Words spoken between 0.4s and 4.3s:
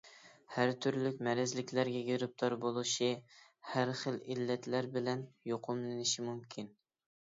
ھەر تۈرلۈك مەرەزلىكلەرگە گىرىپتار بولۇشى، ھەرخىل